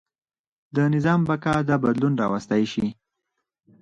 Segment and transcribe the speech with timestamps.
[0.75, 2.87] د نظام بقا دا بدلون راوستی.